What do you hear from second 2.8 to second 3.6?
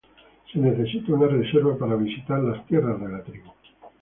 de la tribu.